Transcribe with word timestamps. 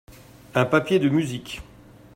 Un 0.55 0.65
papier 0.65 0.97
de 0.97 1.09
musique. 1.09 1.61